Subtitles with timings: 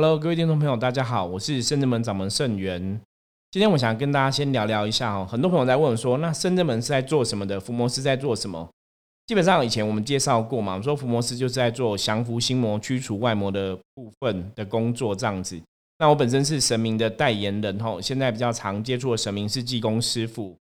[0.00, 3.00] Hello，各位听众朋友，大家好，我是圣真门掌门圣元。
[3.50, 7.58] 今天我想跟大家先聊聊一下哦，很多朋友在问说，那圣真门是在做什么的？
[7.58, 8.70] 伏魔师在做什么？
[9.26, 15.60] 基本上以前我们介绍过嘛，我们说伏魔师就是在做降服心魔、驱除外魔的部分的工作这样子。
[15.98, 20.56] 那我本身是神明的代言人吼，现在比较常接触的神明是济公师傅。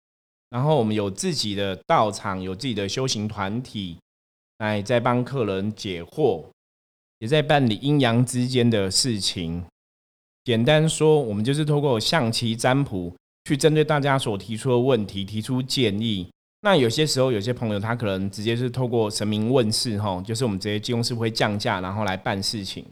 [0.49, 3.99] 然后我们有自己的道场，有自己的修行团体，
[4.57, 6.45] 来在帮客人解惑，
[7.19, 9.63] 也在办理阴阳之间的事情。
[10.43, 13.13] 简单说，我们就是透过象棋占卜，
[13.45, 16.27] 去针对大家所提出的问题提出建议。
[16.61, 22.85] 那有些时候，有些朋友他可能直接是透过神明问世，哈，就是我们这些济公师傅会降价，然后来办事情。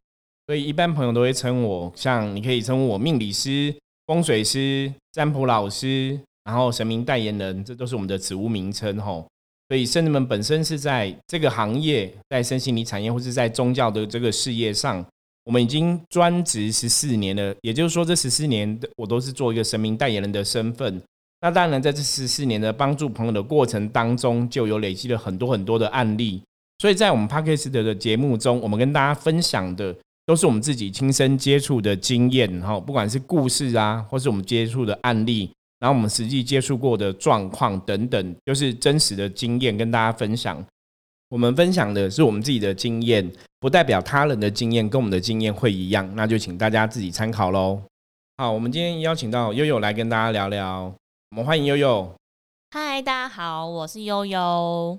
[0.48, 6.20] 所以一般朋友都会称我，像你可以称我命理师、风水师、占卜老师。
[6.46, 9.28] 然后神明代言人，这都是我们的职务名称吼。
[9.76, 15.06] 所以圣人们本身是在这个行业，在身心灵产业或是在宗教的这个事业上，
[15.44, 17.54] 我们已经专职十四年了。
[17.60, 21.02] 也就是说，这十四年我都是做一个神明代言人的身份。
[21.42, 26.42] 那当然，在这十四年的帮助朋友的过程当中，就有累积了很多很多的案例。
[26.80, 29.94] 所以在我们 p a r k e s t 的节目中，我们跟大家分享的
[30.26, 35.52] 都是我们自己亲身接触的经验哈，不管是故事啊，或是我们接触的案例。
[35.86, 40.66] 然后我们实际接触过的状况等等，就是真实的经验跟大家分享。
[41.30, 46.12] 我们分享的是我们自己的经验，不代表他人的经验跟我们的经验会一样。
[46.16, 47.80] 那就请大家自己参考喽。
[48.38, 50.92] 好，我们今天邀请到悠悠来跟大家聊聊。
[51.30, 52.12] 我们欢迎悠悠。
[52.72, 54.98] 嗨，大家好，我是悠悠。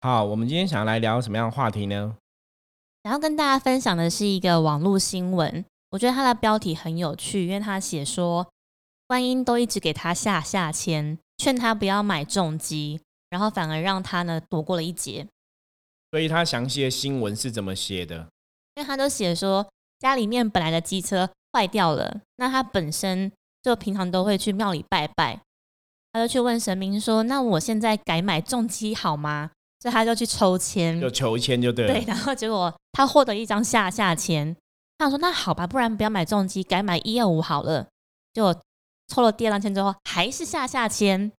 [0.00, 2.16] 好，我们今天想要来聊什么样的话题呢？
[3.04, 5.64] 想要跟大家分享的是一个网络新闻。
[5.90, 8.44] 我觉得它的标题很有趣，因为它写说。
[9.10, 15.26] 观音都一直给他下下签，劝他不要买重机，然后反而让他呢躲过了一劫。
[16.12, 18.28] 所以他详细的新闻是怎么写的？
[18.76, 19.66] 因为他都写说
[19.98, 25.40] 家里面本来的机车坏掉了，那他本身就平常都会去庙里拜拜，
[26.12, 29.50] 他就去问神明说：“那我现在改买重机好吗？”
[29.82, 31.94] 所以他就去抽签，就求签就对了。
[31.94, 34.56] 对，然后结果他获得一张下下签，
[34.98, 37.88] 他说：“那好吧，不然不要买重机，改买一二五好了。”
[38.32, 38.54] 就
[39.10, 41.30] 抽了第二张签之后，还是下下签。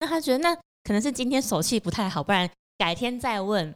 [0.00, 3.74] 那他觉得那可能是今天手气不太好，不然改天再问。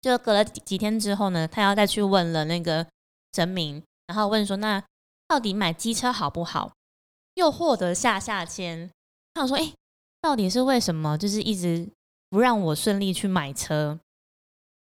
[0.00, 2.86] 就隔了几天之后呢，他要再去问了那个
[3.32, 4.80] 神明，然后问说：“那
[5.26, 6.70] 到底买机车好不好？”
[7.34, 8.88] 又获得下下签。
[9.34, 9.72] 他想说：“哎，
[10.20, 11.18] 到底是为什么？
[11.18, 11.88] 就是一直
[12.30, 13.98] 不让我顺利去买车。”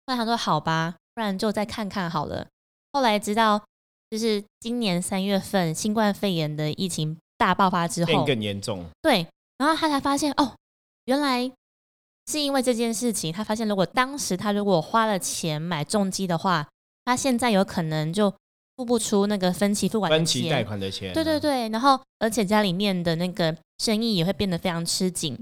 [0.06, 2.47] 后来他说：“好吧，不然就再看看好了。”
[2.91, 3.63] 后来直到
[4.09, 7.17] 就是今年三月份，新冠肺炎的疫情。
[7.39, 9.25] 大爆发之后更严重，对，
[9.57, 10.53] 然后他才发现哦，
[11.05, 11.50] 原来
[12.27, 16.67] 是因为这件事情，他发现如果当时他如果花了钱买重机的话，
[17.05, 18.29] 他现在有可能就
[18.75, 25.38] 付不出那个分期付款分期贷款的钱，对对对，然后而且家里面的那个生意也会变得非常吃紧，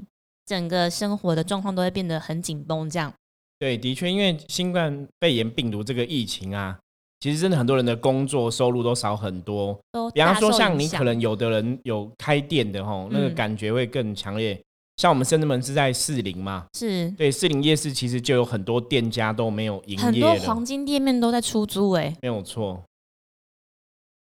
[0.46, 3.12] 整个生活的状况都会变得很紧绷，这样。
[3.58, 6.78] 对，的确，因为新冠肺炎病毒这个疫情啊。
[7.20, 9.78] 其实真的很多人的工作收入都少很多，
[10.14, 14.60] 比方说像你可能有的人有开店的吼，那个感觉会更强烈。
[14.98, 22.84] 像我们深圳门是在四零嘛，是对四零夜市，其实就有很多店家都没有营业，很多黄金店面都在出租，哎，没有错。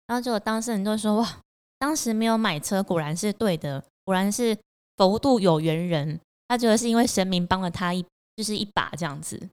[0.08, 1.40] 然后结果当事人就说：“哇，
[1.78, 4.58] 当时没有买车，果然是对的，果然是
[4.98, 6.20] 佛度有缘人。
[6.48, 8.04] 他觉得是因为神明帮了他一，
[8.36, 9.50] 就是一把这样子。”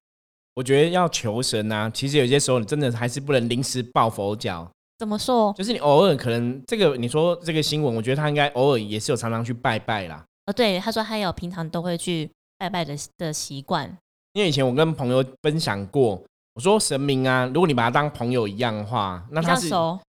[0.56, 4.66] 我觉得要求神啊，其实有些时候你真的还是不能临时抱佛脚。
[4.98, 5.52] 怎么说？
[5.52, 10.24] 就是你偶尔可能这个你说这个新闻，我觉得他应该偶尔也是有常常去拜拜啦。
[10.46, 13.86] 哦，对，他说他有平常都会去拜拜的的习惯。
[14.32, 16.22] 因为以前我跟朋友分享过，
[16.54, 19.68] 我说神明啊，如果你把他当朋友一样的话，那他是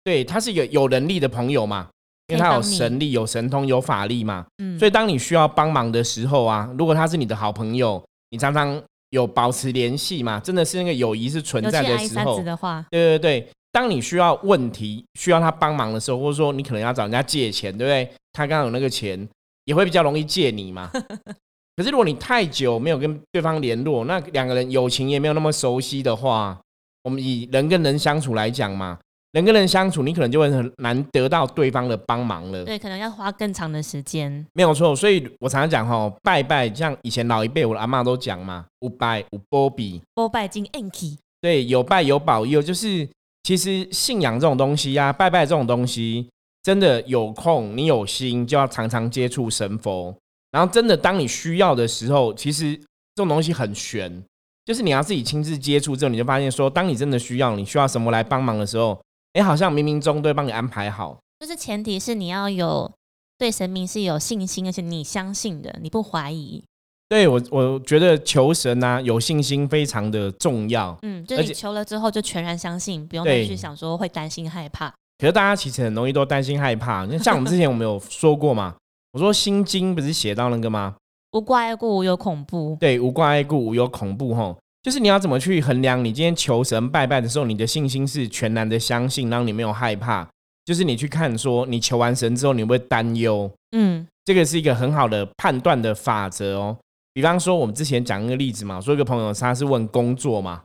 [0.03, 1.87] 对他是有有能力的朋友嘛，
[2.29, 4.43] 因为他有神力、有神通、有法力嘛。
[4.57, 4.79] 嗯。
[4.79, 8.81] 所以当你需要帮忙的时候啊，如果他是你的好朋友，你常常。
[9.11, 10.39] 有保持联系嘛？
[10.39, 12.41] 真的是那个友谊是存在的时候。
[12.89, 18.11] 对对对，当你需要问题需要他帮忙的时候，或者说你可能要找人家借钱，对不对？
[18.33, 19.27] 他刚好有那个钱，
[19.65, 20.89] 也会比较容易借你嘛。
[21.77, 26.59] 可是如果你太久没有跟对方联络，那两个人友情也没有那么熟悉的话，
[27.03, 28.97] 我们以人跟人相处来讲嘛。
[29.31, 32.65] 人跟人相处，你可能就会很难得到对方的帮忙了。
[32.65, 34.45] 对，可能要花更长的时间。
[34.53, 41.17] 没有错，所以我常常讲哈，拜拜，像以前老一辈我的阿妈都讲嘛，无拜无波比，波拜金 anki。
[41.39, 43.07] 对，有拜有保佑，就是
[43.43, 46.27] 其实信仰这种东西呀，拜拜这种东西，
[46.61, 50.13] 真的有空你有心就要常常接触神佛。
[50.51, 52.83] 然后真的当你需要的时候，其实这
[53.15, 54.21] 种东西很玄，
[54.65, 59.01] 就是你要自己亲自接触之后，你就发现说，当你真的需要，你需要什么来帮忙的时候。
[59.33, 61.17] 哎，好像冥冥中都会帮你安排好。
[61.39, 62.91] 就是前提是你要有
[63.37, 66.63] 对神明是有信心，而且你相信的，你不怀疑。
[67.09, 70.97] 对我，我觉得求神啊，有信心非常的重要。
[71.01, 74.93] 嗯，就是你求了之后就全然相信，不用再去想说会担心害怕。
[75.17, 77.05] 可是大家其实很容易都担心害怕。
[77.05, 78.75] 那像我们之前我们有说过嘛，
[79.11, 80.95] 我说心经不是写到那个吗？
[81.33, 82.77] 无挂碍故，无有恐怖。
[82.79, 84.33] 对，无挂碍故，无有恐怖。
[84.33, 90.27] 吼，就是你要怎么去衡量你今天求神拜拜的时候，你的信心是全然的相信，然后你没有害怕。
[90.65, 93.49] 就是你去看说，你求完神之后，你会不会担忧？
[93.75, 96.77] 嗯，这个是一个很好的判断的法则哦。
[97.13, 100.61] 比方说，我们之前讲一个例子嘛，说一个朋友他是问工作嘛，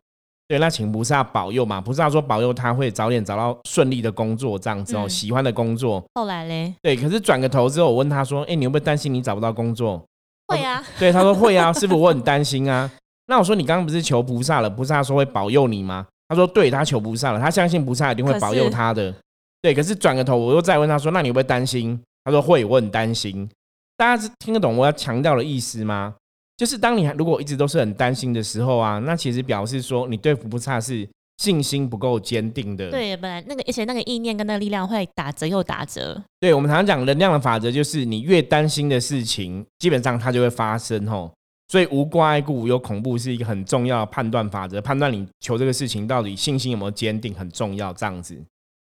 [0.48, 6.02] 对，那请菩萨保佑嘛，菩萨说保佑他会早点找到顺利的工作，这样子哦，喜欢的工作。
[6.14, 6.72] 后来嘞？
[6.82, 10.02] 对，可是转个头之后，我问他说，哎，你会不会担心你找不到工作？
[10.48, 10.82] 会啊。
[10.98, 12.90] 对，他说会啊，师傅，我很担心啊。
[13.26, 16.06] 那我说你刚刚不是求菩萨了，菩萨说会保佑你吗？
[16.28, 19.14] 他说对，他求菩萨了，他相信菩萨一定会保佑他的。
[19.62, 22.00] 对，可是转个头，我又再问他说，那你会不会担心？
[22.24, 23.48] 他说会，我很担心。
[23.96, 26.14] 大家是听得懂我要强调的意思吗？
[26.56, 31.08] 就是当你如果一直都是很担心的时候啊，那其实表示说你对福不差是
[31.38, 32.90] 信心不够坚定的。
[32.90, 36.22] 对，本来那个而且那个意念跟那个力量会打折又打折。
[36.40, 41.30] 对，我们常常讲能量的法则，就是你越担心的事情，基本上它就会发生吼。
[41.68, 47.92] 所以无挂碍故有恐怖是一个很重要的判断法则，判断你求这个事情到底信心有没有坚定很重要。
[47.92, 48.40] 这样子。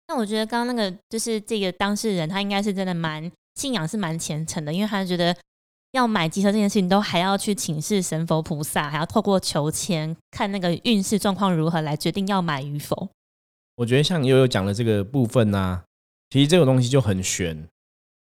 [0.08, 5.36] 那我觉得刚刚那个就是这个当事人，他应该是真的蛮信仰是蛮虔诚的，因为他觉得。
[5.94, 13.10] 要买机车这件事情，都还要去请示神佛菩萨，还要透过求签看那个运势状况如何来决定要买与否。
[13.76, 15.84] 我觉得像悠悠讲的这个部分呢，
[16.30, 17.64] 其实这个东西就很玄。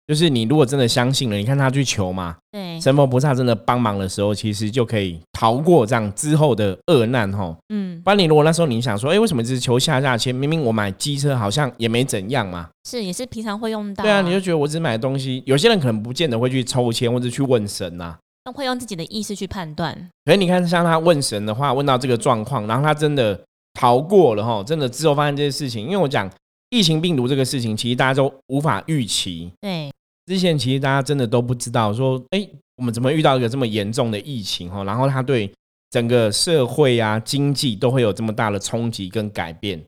[0.09, 7.55] 就是你如果真的相信了，你看他去求嘛，对，神佛菩萨真的帮忙的时候，其实就可以逃过这样之后的恶难哈。
[7.71, 10.33] 嗯，不然你如果那时候你想说，哎，为什么只是求下下签？
[10.33, 12.67] 明明我买机车好像也没怎样嘛。
[12.89, 14.03] 是，也是平常会用到。
[14.03, 18.17] 对啊，你就觉得我只买东西，有些人可能不见得会去抽签或者去问神呐，
[18.55, 19.95] 会用自己的意识去判断。
[20.25, 23.39] 所以你看，像他问神的话，问到这个状况，然后他真的
[23.75, 26.27] 逃过了哈，真的之后发生这些事情，因为我讲
[26.71, 29.51] 疫情病毒这个事情，其实大家都无法预期。
[29.61, 29.91] 对。
[30.29, 34.83] 之前其实大家真的都不知道，说哎，我们怎么遇到一个这么严重的疫情哈？
[34.83, 35.51] 然后它对
[35.89, 39.83] 整个社会啊、经济都会有这么大的冲击跟改变。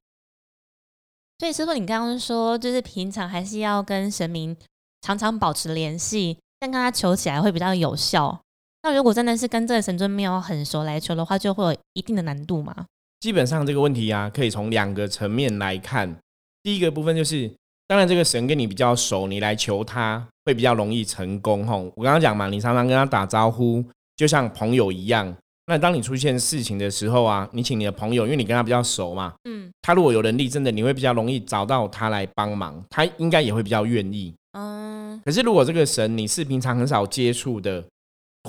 [1.37, 4.57] 所以师傅，你刚刚说就是平常还是要跟神明
[5.03, 8.41] 常常保持联系，但跟他求起来会比较有效。
[8.81, 12.87] 那如果真的是跟这个神尊没有很熟来求的话，就会有一定的难度嘛？
[13.19, 16.17] 基本上这个问题啊，可以从两个层面来看。
[16.63, 17.51] 第一个部分就是。
[17.91, 21.67] 当然，这个神跟你比较熟，你来求他会比较容易成功。
[21.67, 23.83] 吼，我刚刚讲嘛，你常常跟他打招呼，
[24.15, 25.35] 就像朋友一样。
[25.65, 34.33] 那当你出现事情的时候啊，你请你的朋友，因为你跟他比较熟嘛，嗯，他如果有能力，真的你会比较容易找到他来帮忙，他应该也会比较愿意。
[34.53, 37.83] 嗯，可是如果这个神你是平常很少接触的，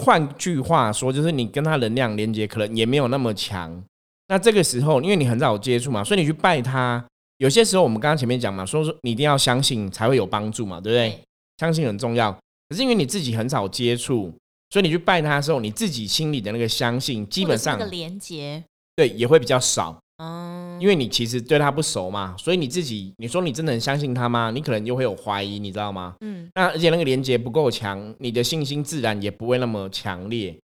[0.01, 3.83] 换句话说，就是你跟他能量连接可能也没有那么强。
[4.29, 7.05] 那这个时候，因为你很少接触嘛，所以你去拜他。
[7.43, 11.19] 有些时候，我们刚刚前面讲嘛，说说你一定要相信才会有帮助嘛，对不对？
[11.59, 12.31] 相信很重要。
[12.69, 14.33] 可是因为你自己很少接触，
[14.71, 18.63] 所以你去拜他的时候，你自己心里的那个相信，基本上的连接，
[18.95, 19.99] 对，也会比较少。
[20.19, 24.53] 嗯，因为你其实对他不熟嘛，所以你自己，你说你真的很相信他吗？
[24.55, 26.15] 你可能就会有怀疑，你知道吗？
[26.21, 26.49] 嗯。
[26.55, 30.57] 那而且那个连接不够强，你的信心自然也不会那么强烈。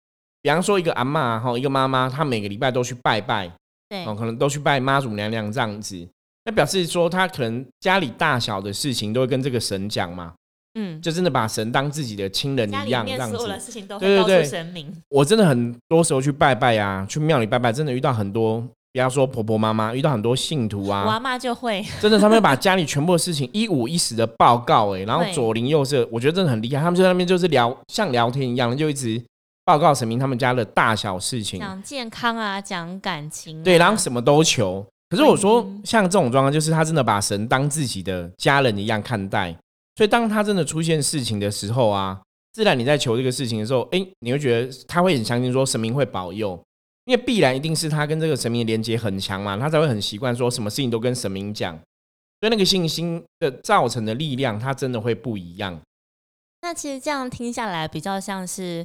[0.42, 3.50] 比方说一个阿妈哈，一个妈妈，她每个礼拜都去拜拜，
[3.88, 6.06] 对，哦，可能都去拜妈祖娘娘这样子。
[6.46, 10.32] 那表示说，他可能家里大小的事情都会跟这个神讲嘛，
[10.78, 13.36] 嗯，就真的把神当自己的亲人一样这样子。
[13.98, 14.94] 对对对，神明。
[15.08, 21.04] 我真的很多时候去拜拜啊，去庙里拜拜，真的遇到很多，比方说婆婆妈妈，遇到很多信徒啊。
[21.16, 26.80] 我妈就会， 真的，他们把家里全部的事情一五一十的报告，哎，然后左邻右舍，我觉得真的很厉害。
[26.80, 29.20] 他们在那边就是聊，像聊天一样，就一直
[29.64, 34.86] 报告神明他们家的大小事情，讲健康啊，讲感情，对，然后什么都求。
[35.08, 39.56] 可是我说，像这种状况，就是他真的把神当自己的家人一样看待，
[39.94, 42.20] 所以当他真的出现事情的时候啊，
[42.52, 46.60] 自然你在求这个事情的时候，哎，你会觉得他会很相信说神明会保佑，
[47.04, 51.76] 因为必然一定是他跟这个神明的连接很强嘛，他才会很习惯说什么事情都跟神明讲，
[52.40, 55.80] 所以那个信心的造成的力量，他真的会不一样。
[56.62, 58.84] 那其实这样听下来，比较像是，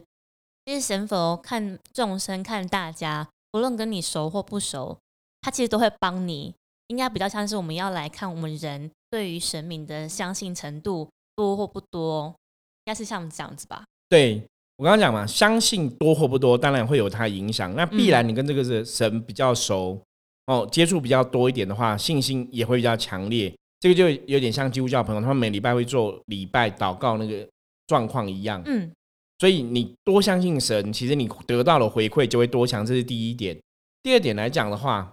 [0.65, 4.99] 其实神佛看众生，看大家，不论跟你熟或不熟。
[5.41, 6.53] 他其实都会帮你，
[6.87, 12.33] 应该比较像是我们要来看我们人对于神明的相信程度多或不多，
[12.85, 13.83] 应该是像这样子吧？
[14.07, 14.41] 对
[14.77, 17.75] 我刚刚讲嘛，相信多或不多，当然会有它影响。
[17.75, 19.99] 那必然你跟这个是神比较熟
[20.47, 23.53] 哦，接触比较多一点的话，信心也会比较强烈。
[23.79, 27.47] 这个就有点像基督教朋友，他们每礼拜会做礼拜祷告那个
[27.87, 28.61] 状况一样。
[28.65, 28.91] 嗯，
[29.39, 33.57] 所以你多相信神，其实你得到了回馈就会多强，这是第一点。
[34.03, 35.11] 第二点来讲的话，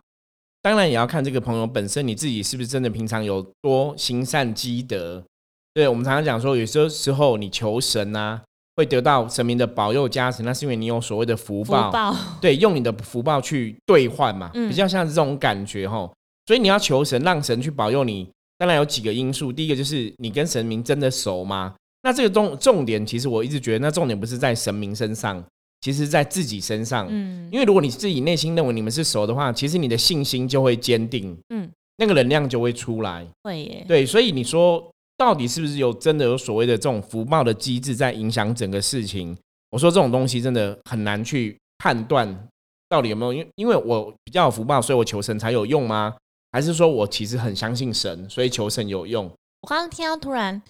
[0.69, 5.25] 当然也要看这个朋友本身你自己是不是真的平常有多行善积德。
[5.73, 8.43] 对我们常常讲说，有些时候你求神啊，
[8.77, 12.15] 会得到神明的保佑加持，那是因为你有所谓的福福报。
[12.39, 16.11] 对，用你的福报去兑换嘛，嗯比较像是这种感觉哈。
[16.45, 18.29] 所以你要求神，让神去保佑你。
[18.59, 21.75] 当然有几个因素，第一个就是你跟神明真的熟吗？
[22.03, 25.43] 那这个重重点，其实我一直觉得，那重点不是在神明身上，
[25.81, 27.07] 其实在自己身上。
[27.11, 33.27] 嗯因为如果你自己内心认为你们是熟的话，其实你的信心就会坚定，嗯，那个能量就会出来。
[33.45, 39.37] 会耶，对，所以你说到底是不是有真的有所谓的这种福报的机制在影响整个事情？
[39.71, 42.49] 我说这种东西真的很难去判断
[42.89, 46.15] 到底有没有，因为因为我比较有福报，所以我求神才有用吗？
[46.53, 49.27] 还是说我其实很相信神，所以求神有用？
[49.61, 50.63] 我刚刚听到突然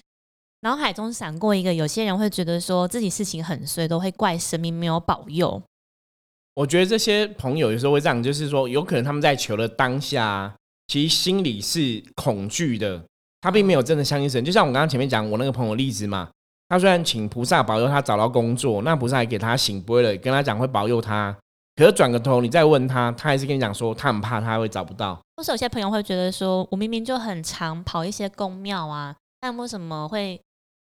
[0.62, 5.62] 脑海中闪过一个，有些人会觉得说自己事情很衰，都会怪神明没有保佑。
[6.54, 10.52] 我觉得这些朋友有时候会这样，就是说有可能他们在求的当下，
[10.88, 13.00] 其实心里是恐惧的，
[13.40, 14.44] 他并没有真的相信神。
[14.44, 16.28] 就像我刚刚前面讲我那个朋友例子嘛，
[16.68, 21.36] 他虽然请菩萨保佑他找到工作，那菩萨还给他醒杯了，跟他讲会保佑他，
[21.76, 25.16] 可是转个头你再问他，他还是跟你讲说他很怕他会找不到。
[25.36, 30.40] 或是有些朋友会觉得说，我明明就很常跑一些宫庙啊，但为什么会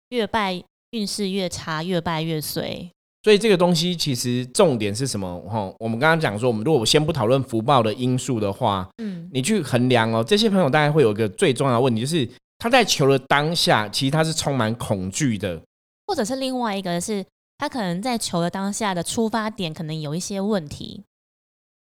[0.10, 2.90] 越拜运势越差，越拜越衰？
[3.24, 5.40] 所以这个东西其实重点是什么？
[5.50, 15.62] 哈，我们刚刚讲说，我们如果先不讨论福报的因素的话，嗯，你去衡量哦，这些朋友大概会有一个最重要的问题，就是他在求的当下，其实他是充满恐惧的。
[16.06, 17.26] 或者是另外一个是，
[17.58, 21.04] 他可能在求的当下的出发点可能有一些问题。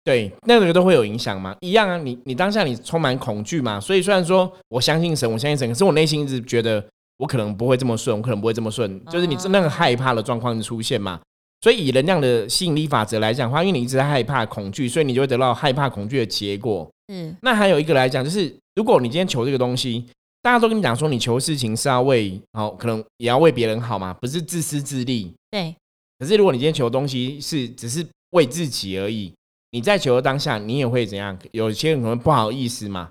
[0.05, 1.97] 对，那个都会有影响吗，一样啊。
[1.97, 6.85] 你你当下你充满恐惧嘛，所以虽然说我相信神，我相信神，可是我内心一直觉得
[7.23, 11.21] 我可能不会这么顺，我可能不会这么顺，就是你真的很害怕的状况出现嘛。
[11.61, 16.91] 所以以能量的吸引力法则来讲的话，因为你一直在害怕恐惧，所以你就会得到害怕恐惧的结果。
[17.13, 20.05] 嗯，那还有一个来讲，就是如果你今天求这个东西，
[20.43, 25.33] 大家都跟你讲说，你求事情是要为哦，可能也要为别人好嘛，不是自私自利。
[25.53, 25.73] 对，
[26.19, 29.33] 可是如果你今天求的东西是只是为自己而已，
[29.71, 31.39] 你在求的当下，你也会怎样？
[31.53, 33.11] 有些人可能不好意思嘛，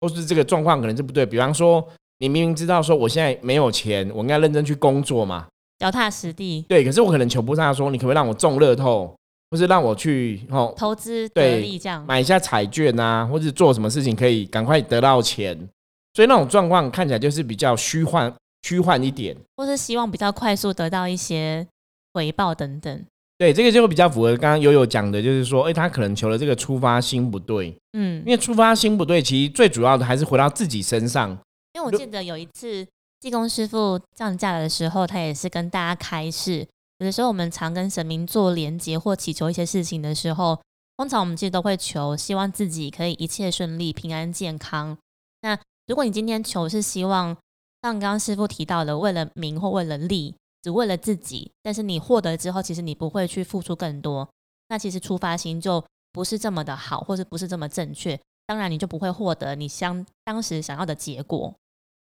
[0.00, 1.26] 或是这个状况可能是不对。
[1.26, 1.86] 比方说，
[2.22, 5.48] 你明明知道说我现在没有钱，我应该认真去工作嘛，
[5.80, 6.84] 脚踏实地，对。
[6.84, 9.12] 可是我可能求不上，说你可不可以让我中乐透，
[9.50, 12.06] 或是让我去哦投资对得利这样。
[12.06, 15.68] 买一下彩券啊，或者做什么事情可以赶快得到钱。
[16.14, 19.36] 所以那种状况看起来就是比较虚幻、虚幻一点。
[19.56, 21.66] 或是希望比较快速得到一些
[22.14, 23.04] 回报等等。
[23.36, 31.36] 对，这个就会比较符合刚刚悠悠讲的，就是说，哎，他可能求的这个出发心不对，嗯因，为出发心不对，其实最主要的还是回到自己身上。
[31.74, 32.86] 因为我记得有一次
[33.20, 36.66] 济公师傅降价的时候，他也是跟大家开示，
[36.98, 40.60] 有的时候我们常跟神明做连接或祈求一些事情的时候，
[40.96, 44.96] 通常我们其实都会求，希望自己可以一切顺利、平安健康。
[45.40, 47.36] 那如果你今天求是希望，
[47.82, 54.28] 像刚刚师傅提到的，为了名或为了利，只为了自己，但是你获得之后，其实你不会去付出更多，
[54.68, 58.20] 那其实出发心就不是这么的好，或者不是这么正确。
[58.46, 61.54] 当然，你就不会获得你相当时想要的结果。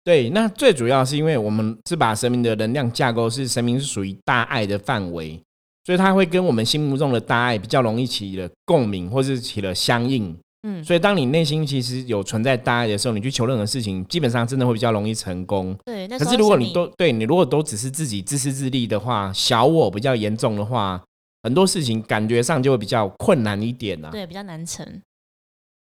[0.03, 5.39] 对，那最主要是因为我们是把神明的能量架构是神明是属于大爱的范围，
[5.85, 10.35] 所以它会跟我们心目中的大爱比较容易起了共鸣，或是起了相应。
[10.63, 15.73] 嗯，所以当你内心其实有存在大爱的时候，你去求任何事情，基本上真的会比较容易成功。
[15.85, 21.01] 对，那可是如果你都对你如果都只是自己自私自利的话，小我比较严重的话，
[21.43, 24.09] 很多事情感觉上就会比较困难一点啊。
[24.11, 25.01] 对比较难成，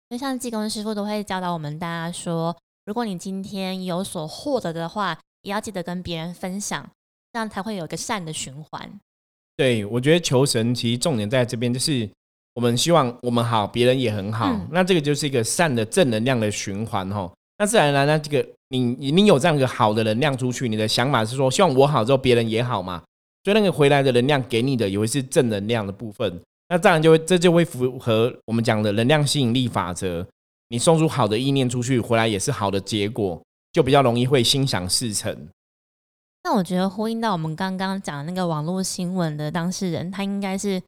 [0.10, 6.88] 就像济公师傅都会教导我们大家说，如果你今天有所获得的话，也要记得跟别人分享，
[7.34, 9.00] 这样才会有一个善的循环。
[9.58, 12.08] 对，我觉得求神其实重点在这边，就是
[12.54, 17.32] 我们希望我们好，别人也很好，嗯那这个就是一个善的正能量的循环哈。
[17.58, 23.02] 那自然而然，那这个你你你有这样一个好的能量出去，你的想法是说，希望我好之后，别人也好嘛，
[23.44, 26.40] 所以那个回来的能量给你的也会是正能量的部分。
[26.70, 30.24] 那当然就会这就会符合我们讲的能量吸引力法则。
[30.76, 33.42] 你送出好的意念出去，回来也是好的结果，
[33.72, 35.48] 就比较容易会心想事成。
[36.44, 40.84] 那我觉得呼应到我们刚刚讲的那个网络新闻的当事人，他应该是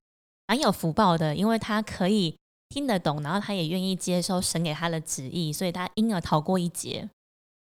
[0.46, 2.36] 蛮有福报的，因为他可以
[2.68, 7.10] 听得懂，然后他也愿意接受神给他的旨意，所以他因而逃过一劫。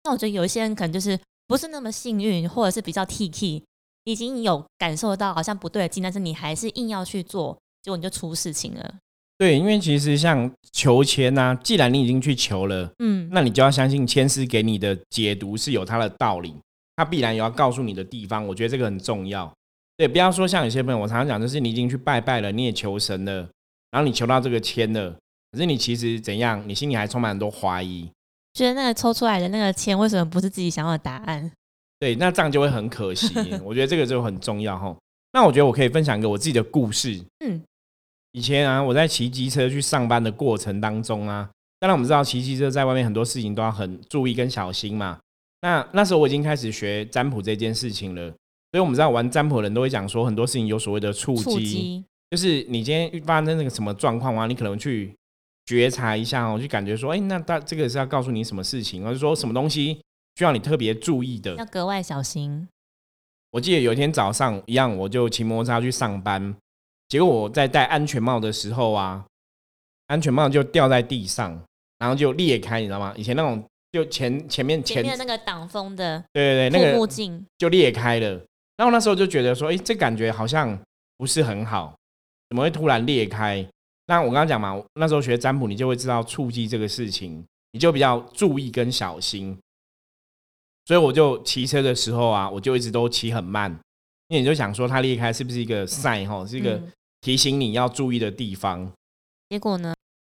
[0.04, 3.62] 那我觉得有一些人可能就是不是那么幸运，或者是比较 T K，
[4.04, 8.94] 已经有感受到好像不对劲，但是你还是硬要去做，结果你就出事情了。
[9.36, 16.54] 对，因为其实像求签呐，既然你已经去求了，嗯，那你就要相信签师给你的解读是有他的道理，
[16.96, 18.46] 他必然有要告诉你的地方。
[18.46, 19.52] 我觉得这个很重要。
[19.96, 23.48] 对，不要说像有些朋友，我常常讲，就是你已经去拜拜了，你也求神了，
[23.90, 25.10] 然后你求到这个签了，
[25.52, 28.08] 可是你其实怎样，你心里还充满很多怀疑。
[28.54, 31.50] 觉得那个抽出来的那个签为什么不是自己想要的答案？
[31.98, 33.32] 对，那这样就会很可惜。
[33.64, 34.96] 我觉得这个就很重要哈。
[35.32, 37.20] 那我觉得我可以分享一个我自己的故事。
[37.44, 37.60] 嗯，
[38.34, 41.48] 以前啊，我在骑机车去上班的过程当中啊，
[41.78, 45.20] 当然我们知道骑机车在外面很多事情都要很注意跟小心嘛。
[45.62, 48.28] 那那时候我已经开始学占卜这件事情了，
[48.72, 55.14] 所以我们知道玩占卜的人都会讲说很多事情有所谓的触触机，就是你今天发生那个什么状况啊，你可能去
[55.64, 60.00] 觉察一下哦，就感觉说，哎，那大这个是要告诉你什么事情，或者说什么东西
[60.34, 61.64] 需要你特别注意的要。
[61.66, 62.66] 格外小心。
[63.52, 66.52] 我记得有一天早上一样，我就骑摩托车去上班，
[67.08, 69.24] 结果我在戴安全帽的时候啊，
[70.06, 71.60] 安全帽就掉在地上，
[71.98, 73.12] 然后就裂开，你知道吗？
[73.16, 78.40] 以前那种就前前面前前面那个挡风的对对对，那个镜，就裂开了。
[78.76, 80.76] 然后那时候就觉得说，哎，这感觉好像
[81.16, 81.94] 不是很好，
[82.48, 83.64] 怎么会突然裂开？
[84.06, 89.56] 那我刚刚讲嘛，那时候学占卜，你就会知道触及这个事情，你就比较注意跟小心。
[90.86, 93.78] 所以我就骑车的时候啊，我就一直都骑很慢，
[94.28, 98.90] 因为你就想说它裂开是不是一个 sign 哈，是一个嗯提醒你要注意的地方。
[99.48, 99.94] 结果呢？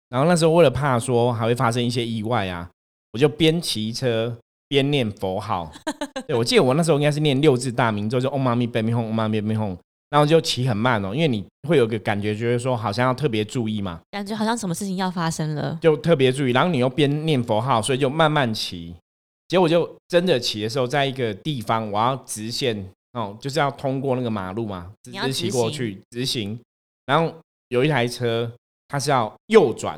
[0.10, 2.70] 然后那时候为了怕说还会发生一些意外啊，
[3.14, 4.36] 我就边骑车
[4.68, 5.72] 边念佛号。
[6.28, 9.78] 对我记得我那时候应该是念六字大明咒，就 Om Mani p a m e Hum Om Mani p a m e Hum，
[10.10, 15.78] 然后就骑很慢哦，因为你会有个感觉，觉得说好像要特别注意嘛，感觉好像什么事情要发生了。
[15.82, 16.52] 就特别注意。
[16.52, 18.96] 然后你又边念佛号，所以就慢慢骑。
[19.48, 26.60] 结果就真的骑的时候，在一个地方我要直线哦，就是要通过那个马路嘛，直直骑过去直行。
[27.06, 27.34] 然后
[27.70, 28.52] 有一台车，
[28.88, 29.98] 它是要右转，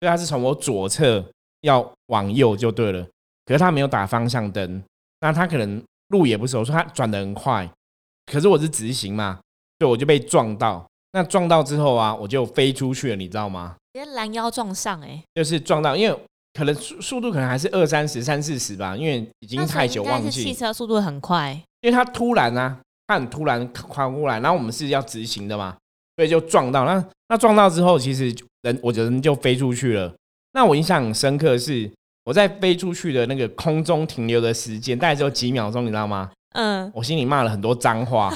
[0.00, 1.24] 所以它是从我左侧
[1.60, 3.06] 要往右就对了。
[3.44, 4.82] 可是它没有打方向灯，
[5.20, 7.70] 那它可能路也不熟，所以它转的很快。
[8.26, 9.38] 可是我是直行嘛，
[9.78, 10.84] 所以我就被撞到。
[11.12, 13.76] 那撞到之后啊，我就飞出去了，你知道吗？
[13.92, 16.18] 直接拦腰撞上、欸，哎，就是撞到，因为
[16.54, 20.52] 可能速速度可能还是二三十、三四十吧，因为已经太久忘记汽。
[20.52, 22.74] 车速度很快，因为他突然啊，
[23.06, 25.76] 他很突然跨过来，然后我们是要直行的嘛，
[26.16, 26.86] 所以就撞到。
[26.86, 30.10] 那那撞到之后，其实人我的人就飞出去了。
[30.54, 31.90] 那我印象很深刻的是，
[32.24, 36.30] 我在飞出去的那个空中停留的时间大概只有几秒钟，你知道吗？
[36.54, 38.34] 嗯，我心里骂了很多脏话，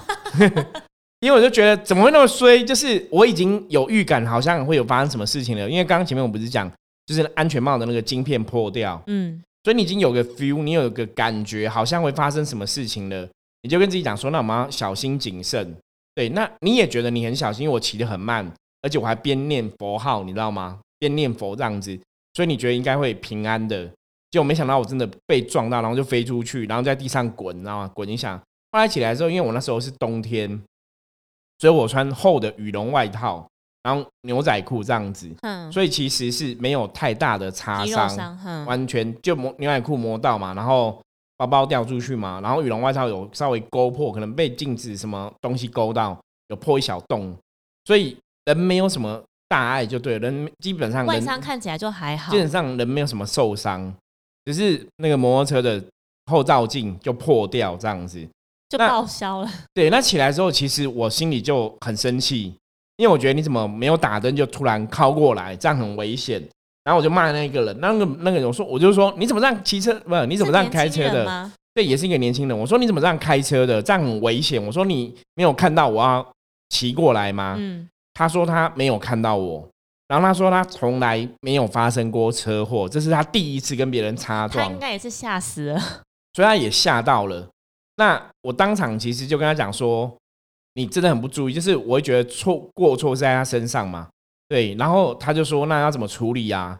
[1.20, 2.62] 因为我就觉得怎么会那么衰？
[2.62, 5.70] 就是我已经有预感，好像会有发生什么事情了。
[5.70, 6.70] 因为刚刚前面我不是讲，
[7.06, 13.26] 就是安全帽的那个晶片破掉，嗯，所以你已经有个 feel，你有个感觉，好像会发生什么事情了。
[13.62, 15.76] 你就跟自己讲说，那我们要小心谨慎。
[16.14, 18.50] 对，那你也觉得你很小心，因为我骑得很慢，
[18.82, 20.78] 而且我还边念佛号，你知道吗？
[20.98, 21.96] 边念佛这样子，
[22.34, 23.88] 所以你觉得应该会平安的。
[24.30, 27.90] 结果没想到我真的被撞到，然后就飞出去，然后在地上滚，你知道吗？
[27.94, 28.36] 滚一下。
[28.72, 30.60] 后来起来之后，因为我那时候是冬天，
[31.58, 33.48] 所以我穿厚的羽绒外套，
[33.84, 41.00] 然后牛仔裤这样子，嗯，所以其实是没有太大的擦伤，完全就磨牛仔裤磨到嘛，然后
[41.38, 47.34] 包包掉出去嘛，然后羽绒外套有稍微勾破，可能被镜子什么东西勾到，有破一小洞，
[47.86, 53.94] 所以人没有什么大碍就对了，人基本上外伤看起来就还好基，本上人没有什么受伤，
[54.44, 55.82] 只是那个摩托车的
[56.26, 58.28] 后照镜就破掉这样子。
[58.68, 59.50] 就报销了。
[59.72, 62.54] 对，那起来之后，其实我心里就很生气，
[62.96, 66.42] 因为我觉得你怎么没有打灯就突然靠过来，这样很危险。
[66.88, 69.92] 然后我就骂那个人，那个那个人我说，我就说你怎么这样骑车？
[70.00, 71.50] 不是你怎么这样开车的？
[71.74, 72.58] 对，也是一个年轻人。
[72.58, 73.82] 我说你怎么这样开车的？
[73.82, 74.64] 这样很危险。
[74.64, 76.26] 我说你没有看到我要
[76.70, 77.56] 骑过来吗？
[77.58, 79.68] 嗯，他说他没有看到我，
[80.06, 85.78] 然后他说他从来没有发生过车祸，这是他第一次跟别人擦撞他应，该也是吓死了。
[86.32, 87.46] 所以他也吓到了。
[87.96, 90.10] 那我当场其实就跟他讲说，
[90.72, 94.08] 你真的很不注意，就是我会觉得错过错是在他身上嘛，
[94.48, 94.74] 对。
[94.74, 96.78] 然后他就说那要怎么处理啊？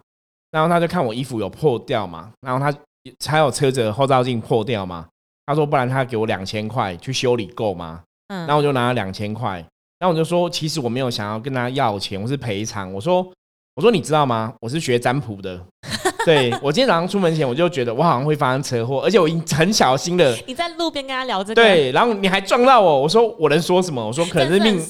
[0.51, 2.77] 然后他就看我衣服有破掉嘛，然后他
[3.27, 5.07] 还有车子的后照镜破掉嘛，
[5.47, 8.01] 他说不然他给我两千块去修理够吗？
[8.29, 9.57] 嗯，然后我就拿了两千块，
[9.99, 12.93] 然后我就说，其实我没有想要跟他要钱，我是赔偿。
[12.93, 13.27] 我说，
[13.75, 14.55] 我说你知道吗？
[14.61, 15.61] 我是学占卜的，
[16.25, 24.07] 对我今天早上出门前我就觉得我好像会发生车祸，而且我已经很小心的，你在路边跟他聊这个，对，然后你还撞到我，我说我能说什么？
[24.07, 24.83] 我说可能是命。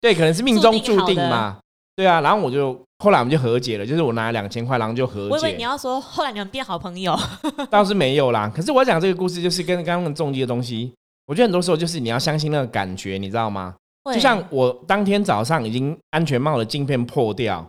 [0.00, 1.58] 对，可能是命中注定嘛，
[1.98, 7.18] 对啊，然后我就后来我们就和解了，就是我拿了两千块，然后就和解，我以为你要说后来你们变好朋友，
[7.68, 8.48] 倒是没有啦。
[8.54, 10.94] 可是我要讲这个故事，就是跟刚刚的重击的东西，
[11.26, 13.74] 我觉得很多时候就是你要相信那个感觉，你知道吗？
[14.14, 17.68] 就像我当天早上已经安全帽的镜片破掉，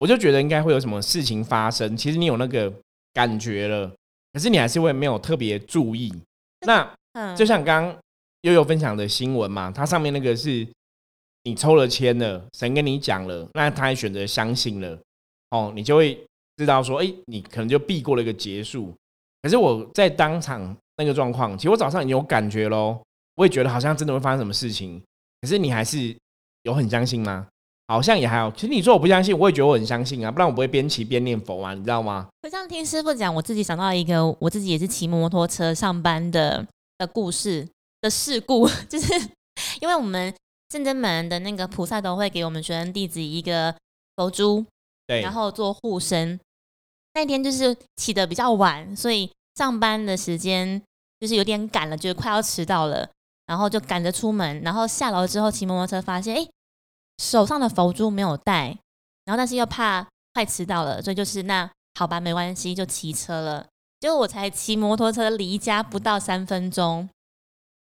[0.00, 1.96] 我就觉得应该会有什么事情发生。
[1.96, 2.72] 其实你有那个
[3.14, 3.88] 感觉了，
[4.32, 6.12] 可是你还是会没有特别注意。
[6.66, 6.84] 那
[7.36, 7.96] 就像刚刚
[8.40, 10.66] 悠悠分享的新闻嘛，它上面那个是
[11.48, 14.98] 你抽了签了，神跟你讲了，那他还选择相信了，
[15.48, 16.22] 哦，你就会
[16.58, 18.92] 知道说，哎，你可能就避过了一个结束。
[19.42, 23.00] 可是我在当场那个状况，其实我早上已经有感觉喽，
[23.36, 25.02] 我也觉得好像真的会发生什么事情。
[25.40, 26.14] 可是你还是
[26.64, 27.46] 有很相信吗？
[27.86, 28.50] 好像也还好。
[28.50, 32.28] 其实你说我不相信，我也觉得我很相信啊，不然我不会边骑边念佛啊，你知道吗？
[32.42, 36.66] 就像听师傅讲，我自己想到一个我自己也是骑摩托车上班的
[36.98, 37.66] 的故事
[38.02, 39.14] 的事故， 就是
[39.80, 40.34] 因为我们
[40.68, 43.74] 正真门的那个菩萨都会给我们学生弟子一个
[44.16, 44.64] 佛珠，
[45.06, 46.38] 对，然后做护身。
[47.14, 50.80] 那天就是起的比较晚，所以上班的时间
[51.18, 53.08] 就是有点赶了，就是快要迟到了，
[53.46, 54.60] 然后就赶着出门。
[54.60, 56.48] 然后下楼之后骑摩托车，发现哎，
[57.16, 58.78] 手上的佛珠没有带，
[59.24, 63.66] 然后但是又怕快迟到了，所以就是那好吧，没关系，就骑车了。
[63.98, 67.08] 结果我才骑摩托车离家不到三分钟，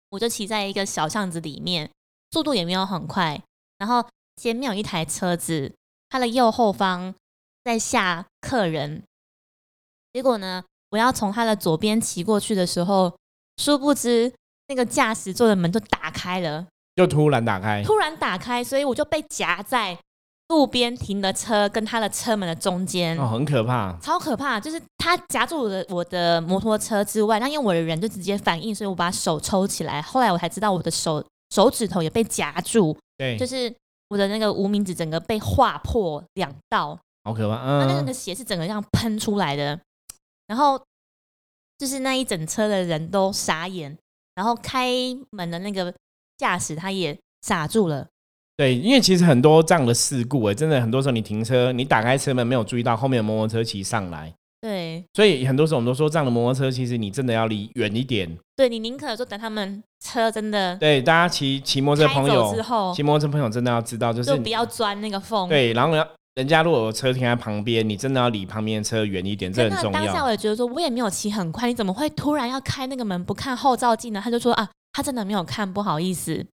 [0.08, 1.88] 我就骑在一个小巷子里面，
[2.32, 3.40] 速度也没有很快。
[3.78, 5.72] 然后前面有一台车子，
[6.10, 7.14] 它的右后方
[7.62, 9.04] 在下客人。
[10.12, 10.64] 结果呢？
[10.90, 13.16] 我要从他的左边骑过去的时候，
[13.56, 14.30] 殊不知
[14.68, 19.98] 那个驾驶座的门就打开了，就突然打开，突然打开，所以我就被夹在
[20.48, 24.60] 路边停的车跟他的车门的中间，哦，很可怕，超可怕！
[24.60, 33.70] 就是他夹住我的我的摩托车之外，那因为我的人就直接反应，所以我把手抽起来，后来我才知道我的手手指头也被夹住，对，就是
[34.08, 39.78] 我的那个无名指整个被划破两道，好可怕，嗯，那个血是整个这样喷出来的。
[40.46, 40.82] 然后
[41.76, 43.94] 就是那一整车的人都傻眼，
[44.34, 44.90] 然后开
[45.30, 45.92] 门的那个
[46.38, 48.08] 驾驶他也傻住了。
[48.56, 54.32] 对，因为其实很多这样的事故，哎，真的很多时候你停车，你打开车门没有注意到后面的摩托车骑上来。
[54.62, 58.38] 对，所以很多时候我们都说，这样的摩托车其实你真的要离远一点。
[58.56, 65.46] 对你宁可说等他们车真的对大家骑骑摩托车朋友之后，骑摩托车朋友真的要知道，就是不要钻那个缝。
[65.50, 66.08] 对，然后要。
[66.34, 70.02] 人家如果有车停在旁边，你真的要离旁边车远一点，这很重要。
[70.02, 74.20] 当下我也觉得说，我也没有骑很快，你怎么会突然要开那个门不看后照镜呢？
[74.24, 76.46] 他就说啊，他真的没有看，不好意思。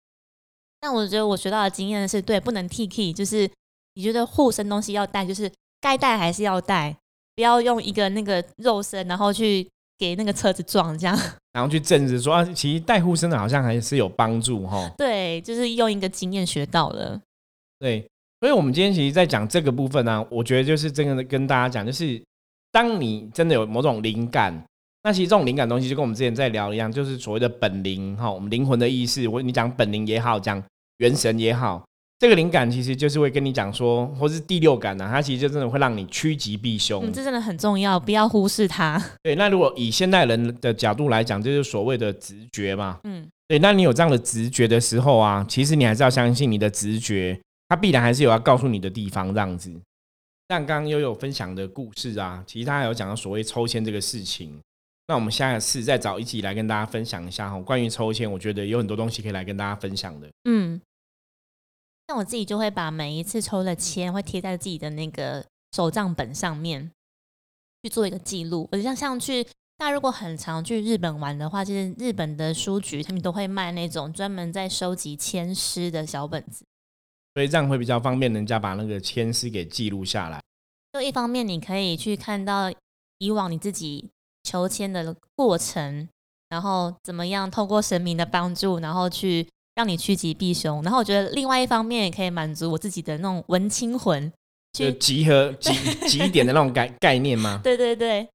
[0.81, 3.49] 但我觉得我学到的经验是对，不能 T K，就是
[3.93, 6.97] 你觉得护身东西要带，就是该带还是要带，
[7.39, 9.65] 不要用一个那个肉身，然后去
[9.97, 11.17] 给那个车子撞这样。
[11.53, 14.91] 然后去证实说啊，其实带护身的好像还是有帮助哈。
[14.97, 17.17] 对，就是用一个经验学到了。
[17.79, 18.05] 对。
[18.41, 22.21] 所以，我们今天其实，在讲这个部分呢，我觉得就是真的跟大家讲，就是
[22.73, 24.53] 当你真的有某种灵感，
[25.03, 29.25] 那其实这种灵感东西，就跟我们之前在聊一样，就是所谓的本灵哈，我们灵魂的意识。
[29.29, 30.61] 我你讲本灵也好，讲
[30.97, 31.85] 元神也好，
[32.19, 37.05] 这个灵感其实就是会跟你讲说，或是第六感呢，它其实就真的会让你趋吉避凶。
[37.05, 39.01] 嗯，这真的很重要，不要忽视它。
[39.23, 42.99] 对，那如果以现代人的角度来讲，就是所谓的直觉嘛。
[43.05, 47.39] 嗯，对，那你有这样的直觉的时候啊，其实你还是要相信你的直觉。
[47.69, 49.71] 它必然还是有要告诉你的地方，这样子。
[50.49, 54.59] 像刚刚悠悠分享的故事啊，其实他还有讲到所谓抽签这个事情。
[55.07, 60.27] 那我们下一次再找一起来跟大家分享一下哈，关于抽签，我觉得有很多东西可以来跟大家分享的。
[60.49, 60.81] 嗯，
[62.09, 66.91] 那我自己就会把每一次抽的签会贴在自己的那个手账本上面
[67.83, 68.67] 去做一个记录。
[68.71, 69.43] 我就像像去
[69.77, 76.65] 大家如果很常去日本玩的话，其实日本的书局他们都会卖那种专门在收集签诗的小本子。
[77.35, 80.41] 所以这样会比较方便，人家把那个签诗给记录下来。
[80.91, 82.73] 就一方面，你可以去看到
[83.19, 84.09] 以往你自己
[84.43, 86.09] 求签的过程，
[86.49, 89.47] 然后怎么样透过神明的帮助，然后去
[89.79, 90.83] 让你趋吉避凶。
[90.83, 94.29] 然后我觉得另外一方面也可以满足我自己的那种文青魂，
[94.73, 95.73] 就集合集
[96.05, 97.61] 集点的那种概 概念吗？
[97.63, 98.27] 对对对，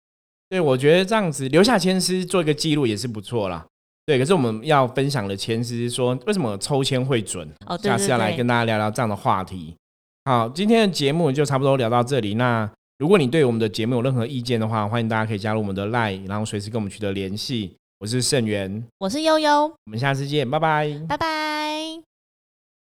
[0.49, 3.67] 对我觉得这样子留下签诗做一个记录也是不错啦。
[4.07, 7.47] 对，可是我们要分享的签是说，为什么抽签会准？
[7.67, 9.75] 哦，下次要来跟大家聊聊这样的话题。
[10.25, 12.37] 好，今天的节目就差不多聊到这里。
[12.37, 17.77] 那如果你对我们的节目有任何意见的话，欢迎大家可以加入我们的 Line，然后随时跟我们取得联系。
[18.05, 21.64] 我是盛元，我是悠悠，我们下次见，拜拜，拜拜。